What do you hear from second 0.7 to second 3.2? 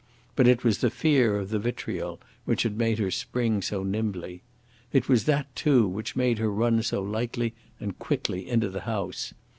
the fear of the vitriol which had made her